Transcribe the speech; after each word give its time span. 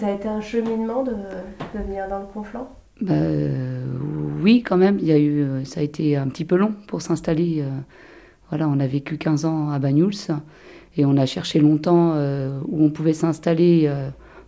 Ça 0.00 0.06
a 0.06 0.12
été 0.12 0.28
un 0.28 0.40
cheminement 0.40 1.04
de, 1.04 1.12
venir 1.74 2.08
dans 2.08 2.20
le 2.20 2.26
Conflant 2.26 2.70
bah, 3.02 3.14
Oui, 4.42 4.62
quand 4.62 4.78
même. 4.78 4.98
Il 4.98 5.06
y 5.06 5.12
a 5.12 5.18
eu, 5.18 5.64
ça 5.64 5.80
a 5.80 5.82
été 5.82 6.16
un 6.16 6.28
petit 6.28 6.46
peu 6.46 6.56
long 6.56 6.74
pour 6.88 7.02
s'installer. 7.02 7.62
Voilà, 8.48 8.68
on 8.68 8.80
a 8.80 8.86
vécu 8.86 9.18
15 9.18 9.44
ans 9.44 9.70
à 9.70 9.78
Banyuls 9.78 10.32
et 10.96 11.04
on 11.04 11.16
a 11.16 11.26
cherché 11.26 11.60
longtemps 11.60 12.14
où 12.66 12.84
on 12.84 12.90
pouvait 12.90 13.12
s'installer 13.12 13.90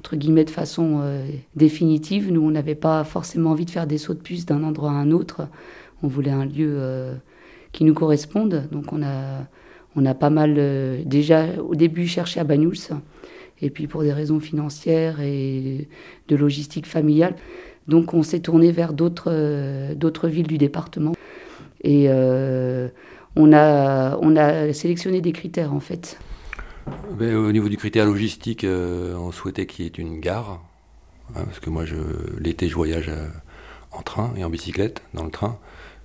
entre 0.03 0.17
guillemets 0.17 0.45
de 0.45 0.51
façon 0.51 0.99
euh, 1.01 1.25
définitive. 1.55 2.33
Nous, 2.33 2.43
on 2.43 2.51
n'avait 2.51 2.75
pas 2.75 3.05
forcément 3.05 3.51
envie 3.51 3.67
de 3.67 3.71
faire 3.71 3.87
des 3.87 3.99
sauts 3.99 4.15
de 4.15 4.19
puce 4.19 4.45
d'un 4.45 4.65
endroit 4.65 4.91
à 4.91 4.95
un 4.95 5.13
autre. 5.13 5.47
On 6.03 6.09
voulait 6.09 6.33
un 6.33 6.45
lieu 6.45 6.75
euh, 6.75 7.15
qui 7.71 7.85
nous 7.85 7.95
corresponde. 7.95 8.67
Donc 8.73 8.93
on 8.93 9.01
a, 9.05 9.47
on 9.95 10.05
a 10.05 10.15
pas 10.15 10.29
mal 10.29 10.57
euh, 10.59 11.03
déjà 11.07 11.45
au 11.63 11.77
début 11.77 12.09
cherché 12.09 12.41
à 12.41 12.45
Banyuls. 12.45 12.91
Et 13.63 13.71
puis 13.71 13.87
pour 13.87 14.03
des 14.03 14.13
raisons 14.13 14.41
financières 14.41 15.21
et 15.21 15.89
de 16.29 16.37
logistique 16.37 16.87
familiale. 16.87 17.37
Donc 17.89 18.13
on 18.13 18.23
s'est 18.23 18.41
tourné 18.41 18.73
vers 18.73 18.93
d'autres, 18.93 19.95
d'autres 19.95 20.29
villes 20.29 20.47
du 20.47 20.59
département. 20.59 21.13
Et 21.85 22.09
on, 22.11 23.53
a, 23.53 24.19
on 24.21 24.37
a 24.37 24.73
sélectionné 24.73 25.21
des 25.21 25.33
critères 25.33 25.73
en 25.73 25.81
fait. 25.81 26.19
Ben, 27.13 27.35
au 27.37 27.53
niveau 27.53 27.69
du 27.69 27.77
critère 27.77 28.07
logistique, 28.07 28.65
euh, 28.65 29.15
on 29.17 29.33
souhaitait 29.33 29.67
qu'il 29.67 29.85
y 29.85 29.89
ait 29.89 29.93
une 29.93 30.21
gare. 30.21 30.61
Hein, 31.35 31.45
parce 31.45 31.61
que 31.61 31.71
moi, 31.71 31.85
l'été, 32.39 32.69
je 32.69 32.75
voyage 32.75 33.09
euh, 33.09 33.29
en 33.93 34.03
train 34.03 34.33
et 34.37 34.45
en 34.45 34.51
bicyclette 34.51 35.03
dans 35.15 35.25
le 35.25 35.31
train. 35.31 35.59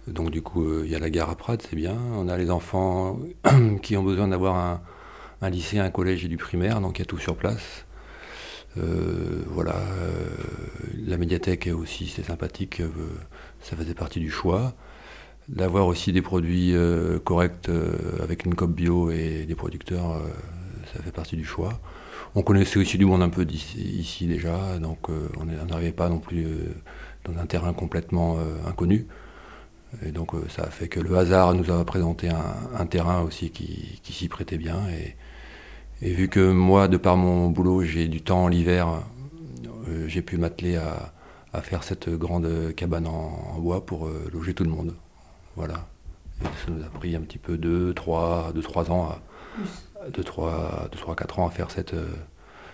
Donc, 0.08 0.30
du 0.30 0.42
coup, 0.42 0.64
euh, 0.66 0.84
il 0.86 0.92
y 0.92 0.96
a 0.96 1.00
la 1.00 1.10
gare 1.10 1.30
à 1.30 1.36
Prades, 1.36 1.62
c'est 1.62 1.76
bien. 1.76 1.98
On 2.16 2.28
a 2.28 2.38
les 2.38 2.52
enfants 2.52 3.20
qui 3.82 3.98
ont 3.98 4.04
besoin 4.04 4.28
d'avoir 4.28 4.56
un, 4.56 4.82
un, 5.41 5.50
lycée, 5.50 5.80
un 5.80 5.90
collège 5.90 6.26
et 6.26 6.27
du 6.27 6.38
primaire. 6.38 6.82
Donc, 6.82 7.00
il 7.00 7.02
y 7.02 7.04
a 7.04 7.05
tout 7.05 7.18
sur 7.18 7.36
place. 7.36 7.86
voilà. 8.76 9.76
la 11.05 11.18
médiathèque 11.18 11.70
aussi, 11.73 12.08
c'est 12.08 12.23
sympathique. 12.23 12.82
ça 13.62 13.75
faisait 13.75 13.95
partie 13.95 14.20
du 14.20 14.30
choix 14.30 14.73
d'avoir 15.47 15.88
aussi 15.88 16.12
des 16.12 16.22
produits 16.22 16.75
corrects 17.23 17.70
avec 18.22 18.45
une 18.45 18.53
COP 18.53 18.72
bio 18.72 19.12
et 19.12 19.45
des 19.45 19.56
producteurs 19.56 20.22
ça 20.94 21.02
fait 21.02 21.12
partie 21.12 21.36
du 21.36 21.45
choix. 21.45 21.80
On 22.36 22.42
connaissait 22.42 22.80
aussi 22.80 22.97
du 22.97 23.06
monde 23.06 23.22
un 23.22 23.30
peu 23.30 23.45
ici, 23.50 24.28
déjà, 24.28 24.80
donc 24.80 25.09
euh, 25.09 25.28
on 25.40 25.45
n'arrivait 25.45 25.92
pas 25.92 26.09
non 26.09 26.19
plus 26.19 26.45
euh, 26.45 26.75
dans 27.25 27.38
un 27.40 27.45
terrain 27.45 27.73
complètement 27.73 28.38
euh, 28.38 28.69
inconnu. 28.69 29.08
Et 30.06 30.12
donc 30.12 30.32
ça 30.50 30.64
a 30.64 30.70
fait 30.70 30.88
que 30.88 31.00
le 31.00 31.18
hasard 31.18 31.54
nous 31.54 31.72
a 31.72 31.84
présenté 31.86 32.30
un, 32.30 32.86
terrain 32.86 33.22
aussi 33.22 33.50
qui, 33.52 34.00
s'y 34.04 34.28
prêtait 34.28 34.58
bien. 34.58 34.82
Et, 36.02 36.14
vu 36.14 36.28
que 36.28 36.52
moi, 36.52 36.88
de 36.88 36.98
par 36.98 37.18
mon 37.18 37.50
boulot, 37.50 37.84
j'ai 37.84 38.08
du 38.08 38.22
temps 38.22 38.48
l'hiver, 38.48 39.04
j'ai 40.08 40.22
pu 40.22 40.38
m'atteler 40.38 40.78
à, 40.78 41.62
faire 41.62 41.84
cette 41.84 42.10
grande 42.10 42.74
cabane 42.76 43.08
en, 43.08 43.60
bois 43.60 43.86
pour 43.86 44.10
loger 44.32 44.54
tout 44.54 44.64
le 44.64 44.70
monde. 44.70 44.94
Voilà. 45.56 45.88
Et 46.42 46.46
ça 46.46 46.72
nous 46.72 46.84
a 46.84 46.90
pris 46.90 47.16
un 47.16 47.22
petit 47.22 47.40
peu 47.40 47.58
2, 47.58 47.94
3, 47.94 48.52
2, 48.54 48.62
3 48.62 48.92
ans 48.92 49.10
à, 49.10 49.20
de 50.10 50.22
3, 50.22 50.90
de 50.92 50.98
3 50.98 51.16
4 51.16 51.40
ans 51.40 51.48
à 51.48 51.52
faire 51.52 51.72
cette, 51.72 51.94
euh, 51.94 52.14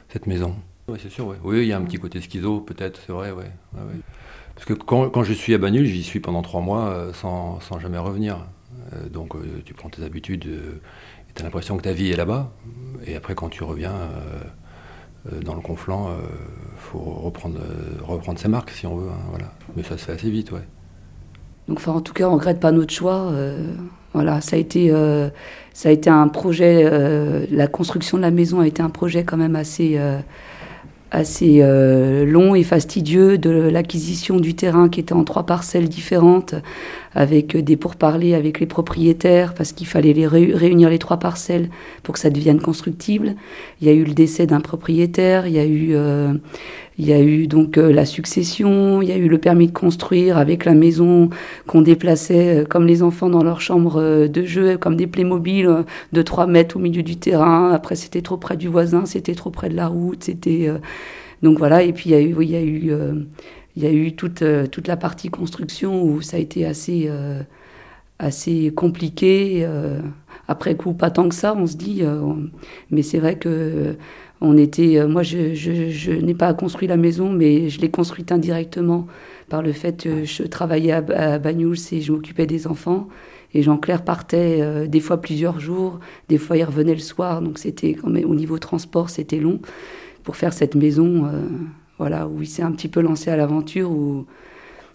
cette 0.09 0.27
maison. 0.27 0.55
Oui, 0.87 0.99
c'est 1.01 1.09
sûr, 1.09 1.33
oui. 1.43 1.61
il 1.61 1.67
y 1.67 1.73
a 1.73 1.77
un 1.77 1.83
petit 1.83 1.97
côté 1.97 2.19
schizo, 2.19 2.59
peut-être, 2.59 2.99
c'est 3.05 3.13
vrai, 3.13 3.31
ouais, 3.31 3.51
Parce 4.53 4.65
que 4.65 4.73
quand, 4.73 5.09
quand, 5.09 5.23
je 5.23 5.33
suis 5.33 5.53
à 5.53 5.57
Bagnul, 5.57 5.85
j'y 5.85 6.03
suis 6.03 6.19
pendant 6.19 6.41
3 6.41 6.61
mois 6.61 6.89
euh, 6.89 7.13
sans, 7.13 7.59
sans, 7.61 7.79
jamais 7.79 7.97
revenir. 7.97 8.45
Euh, 8.93 9.07
donc 9.07 9.33
tu 9.63 9.73
prends 9.73 9.89
tes 9.89 10.03
habitudes 10.03 10.45
et 10.45 11.33
tu 11.33 11.41
as 11.41 11.45
l'impression 11.45 11.77
que 11.77 11.83
ta 11.83 11.93
vie 11.93 12.11
est 12.11 12.17
là-bas. 12.17 12.51
Et 13.05 13.15
après, 13.15 13.33
quand 13.33 13.49
tu 13.49 13.63
reviens 13.63 13.93
dans 15.45 15.55
le 15.55 15.61
conflant, 15.61 16.09
il 16.11 16.79
faut 16.79 16.99
reprendre, 16.99 17.59
reprendre 18.01 18.37
ses 18.37 18.49
marques 18.49 18.71
si 18.71 18.85
on 18.85 18.97
veut. 18.97 19.09
Hein, 19.09 19.25
voilà. 19.29 19.53
Mais 19.75 19.83
ça 19.83 19.97
se 19.97 20.05
fait 20.05 20.11
assez 20.11 20.29
vite, 20.29 20.51
ouais. 20.51 20.67
Donc, 21.69 21.77
enfin, 21.77 21.93
en 21.93 22.01
tout 22.01 22.13
cas, 22.13 22.27
on 22.27 22.31
ne 22.31 22.35
regrette 22.35 22.59
pas 22.59 22.73
notre 22.73 22.93
choix. 22.93 23.31
Voilà, 24.13 24.41
ça 24.41 24.55
a 24.55 24.59
été, 24.59 24.91
euh, 24.91 25.29
ça 25.73 25.89
a 25.89 25.91
été 25.91 26.09
un 26.09 26.27
projet. 26.27 26.83
Euh, 26.85 27.45
la 27.49 27.67
construction 27.67 28.17
de 28.17 28.21
la 28.21 28.29
maison 28.29 28.59
a 28.59 28.67
été 28.67 28.81
un 28.81 28.91
projet 28.91 29.23
quand 29.23 29.37
même 29.37 29.55
assez, 29.55 29.99
euh, 31.13 31.19
assez 31.19 32.25
long 32.25 32.55
et 32.55 32.63
fastidieux 32.63 33.37
de 33.37 33.49
l'acquisition 33.49 34.39
du 34.39 34.55
terrain 34.55 34.89
qui 34.89 34.99
était 34.99 35.13
en 35.13 35.23
trois 35.23 35.45
parcelles 35.45 35.89
différentes, 35.89 36.55
avec 37.13 37.55
des 37.55 37.77
pourparlers 37.77 38.33
avec 38.33 38.59
les 38.59 38.65
propriétaires 38.65 39.53
parce 39.53 39.71
qu'il 39.71 39.87
fallait 39.87 40.13
les 40.13 40.27
réunir 40.27 40.89
les 40.89 40.99
trois 40.99 41.17
parcelles 41.17 41.69
pour 42.01 42.15
que 42.15 42.19
ça 42.19 42.29
devienne 42.29 42.59
constructible. 42.59 43.35
Il 43.81 43.87
y 43.87 43.89
a 43.89 43.93
eu 43.93 44.03
le 44.03 44.13
décès 44.13 44.47
d'un 44.47 44.61
propriétaire, 44.61 45.47
il 45.47 45.53
y 45.53 45.59
a 45.59 45.65
eu 45.65 45.95
il 46.97 47.07
y 47.07 47.13
a 47.13 47.21
eu 47.21 47.47
donc 47.47 47.77
euh, 47.77 47.91
la 47.91 48.05
succession, 48.05 49.01
il 49.01 49.09
y 49.09 49.11
a 49.11 49.17
eu 49.17 49.27
le 49.27 49.39
permis 49.39 49.67
de 49.67 49.71
construire 49.71 50.37
avec 50.37 50.65
la 50.65 50.75
maison 50.75 51.29
qu'on 51.65 51.81
déplaçait 51.81 52.61
euh, 52.61 52.65
comme 52.65 52.85
les 52.85 53.01
enfants 53.01 53.29
dans 53.29 53.43
leur 53.43 53.61
chambre 53.61 53.99
euh, 53.99 54.27
de 54.27 54.43
jeu, 54.43 54.77
comme 54.77 54.95
des 54.95 55.07
Playmobil 55.07 55.85
de 56.11 56.21
3 56.21 56.45
mètres 56.47 56.77
au 56.77 56.79
milieu 56.79 57.01
du 57.01 57.17
terrain. 57.17 57.71
Après, 57.71 57.95
c'était 57.95 58.21
trop 58.21 58.37
près 58.37 58.57
du 58.57 58.67
voisin, 58.67 59.05
c'était 59.05 59.33
trop 59.33 59.49
près 59.49 59.69
de 59.69 59.75
la 59.75 59.87
route, 59.87 60.23
c'était 60.23 60.69
donc 61.41 61.57
voilà. 61.57 61.83
Et 61.83 61.93
puis 61.93 62.09
il 62.09 62.13
y 62.13 62.15
a 62.15 62.21
eu, 62.21 62.35
il 62.41 62.49
y 62.49 62.55
a 62.55 62.61
eu, 62.61 62.91
il 63.75 63.83
y 63.83 63.87
a 63.87 63.91
eu 63.91 64.13
toute 64.15 64.43
toute 64.71 64.87
la 64.87 64.97
partie 64.97 65.29
construction 65.29 66.03
où 66.03 66.21
ça 66.21 66.37
a 66.37 66.39
été 66.39 66.65
assez 66.65 67.09
assez 68.19 68.71
compliqué. 68.75 69.67
Après 70.47 70.75
coup, 70.75 70.93
pas 70.93 71.09
tant 71.09 71.29
que 71.29 71.35
ça, 71.35 71.55
on 71.57 71.65
se 71.65 71.77
dit, 71.77 72.03
mais 72.91 73.01
c'est 73.01 73.19
vrai 73.19 73.37
que 73.37 73.95
on 74.43 74.57
était, 74.57 74.99
euh, 74.99 75.07
moi, 75.07 75.23
je, 75.23 76.11
n'ai 76.11 76.33
pas 76.33 76.53
construit 76.53 76.87
la 76.87 76.97
maison, 76.97 77.31
mais 77.31 77.69
je 77.69 77.79
l'ai 77.79 77.89
construite 77.89 78.31
indirectement 78.31 79.07
par 79.49 79.61
le 79.61 79.71
fait 79.71 80.03
que 80.03 80.25
je 80.25 80.43
travaillais 80.43 80.91
à, 80.91 80.97
à 81.15 81.39
Banyuls 81.39 81.77
et 81.93 82.01
je 82.01 82.11
m'occupais 82.11 82.45
des 82.45 82.67
enfants. 82.67 83.07
Et 83.53 83.63
Jean-Claire 83.63 84.03
partait 84.03 84.59
euh, 84.61 84.85
des 84.85 84.99
fois 84.99 85.21
plusieurs 85.21 85.61
jours, 85.61 85.99
des 86.27 86.37
fois 86.37 86.57
il 86.57 86.63
revenait 86.63 86.93
le 86.93 86.99
soir, 86.99 87.41
donc 87.41 87.57
c'était 87.57 87.95
au 88.03 88.35
niveau 88.35 88.57
transport, 88.57 89.09
c'était 89.09 89.39
long 89.39 89.59
pour 90.23 90.35
faire 90.35 90.51
cette 90.51 90.75
maison, 90.75 91.25
euh, 91.25 91.41
voilà, 91.97 92.27
où 92.27 92.41
il 92.41 92.47
s'est 92.47 92.63
un 92.63 92.71
petit 92.73 92.89
peu 92.89 92.99
lancé 92.99 93.31
à 93.31 93.37
l'aventure. 93.37 93.91
Où, 93.91 94.25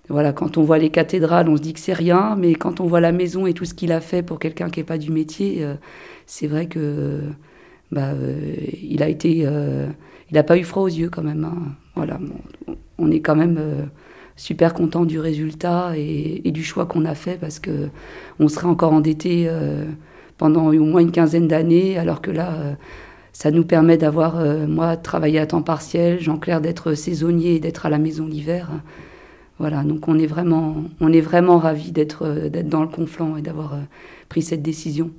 voilà, 0.08 0.32
quand 0.32 0.56
on 0.58 0.62
voit 0.62 0.78
les 0.78 0.90
cathédrales, 0.90 1.48
on 1.48 1.56
se 1.56 1.62
dit 1.62 1.74
que 1.74 1.80
c'est 1.80 1.92
rien, 1.92 2.36
mais 2.36 2.54
quand 2.54 2.80
on 2.80 2.86
voit 2.86 3.00
la 3.00 3.12
maison 3.12 3.46
et 3.46 3.54
tout 3.54 3.64
ce 3.64 3.74
qu'il 3.74 3.92
a 3.92 4.00
fait 4.00 4.22
pour 4.22 4.38
quelqu'un 4.38 4.70
qui 4.70 4.80
n'est 4.80 4.84
pas 4.84 4.98
du 4.98 5.10
métier, 5.10 5.66
c'est 6.26 6.46
vrai 6.46 6.66
que 6.66 7.22
bah, 7.90 8.08
euh, 8.12 8.54
il 8.82 9.02
a 9.02 9.08
été, 9.08 9.42
euh, 9.44 9.86
il 10.30 10.34
n'a 10.34 10.42
pas 10.42 10.58
eu 10.58 10.64
froid 10.64 10.82
aux 10.82 10.88
yeux 10.88 11.08
quand 11.08 11.22
même. 11.22 11.44
Hein. 11.44 11.72
Voilà, 11.94 12.18
on 12.98 13.10
est 13.10 13.20
quand 13.20 13.36
même 13.36 13.56
euh, 13.58 13.84
super 14.36 14.74
content 14.74 15.04
du 15.04 15.18
résultat 15.18 15.92
et, 15.96 16.50
du 16.50 16.62
choix 16.62 16.86
qu'on 16.86 17.04
a 17.04 17.14
fait 17.14 17.38
parce 17.40 17.58
que 17.58 17.88
on 18.38 18.48
serait 18.48 18.66
encore 18.66 18.92
endetté 18.92 19.50
pendant 20.36 20.68
au 20.68 20.84
moins 20.84 21.00
une 21.00 21.10
quinzaine 21.10 21.48
d'années, 21.48 21.98
alors 21.98 22.20
que 22.22 22.30
là, 22.30 22.52
ça 23.32 23.50
nous 23.50 23.64
permet 23.64 23.96
d'avoir, 23.96 24.40
moi, 24.68 24.96
travailler 24.96 25.40
à 25.40 25.46
temps 25.46 25.62
partiel, 25.62 26.20
Jean-Claire 26.20 26.60
d'être 26.60 26.94
saisonnier 26.94 27.56
et 27.56 27.60
d'être 27.60 27.86
à 27.86 27.90
la 27.90 27.98
maison 27.98 28.26
l'hiver. 28.26 28.70
Voilà, 29.58 29.82
donc 29.82 30.06
on 30.06 30.18
est 30.18 30.26
vraiment, 30.26 30.84
on 31.00 31.12
est 31.12 31.20
vraiment 31.20 31.58
ravis 31.58 31.90
d'être, 31.90 32.48
d'être 32.48 32.68
dans 32.68 32.82
le 32.82 32.88
conflant 32.88 33.36
et 33.36 33.42
d'avoir 33.42 33.76
pris 34.28 34.42
cette 34.42 34.62
décision. 34.62 35.10